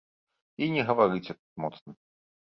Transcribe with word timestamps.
І 0.61 0.69
не 0.75 0.85
гаварыце 0.87 1.29
тут 1.37 1.47
моцна. 1.67 1.91